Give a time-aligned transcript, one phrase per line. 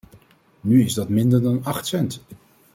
[0.61, 2.23] Nu is dat minder dan acht cent.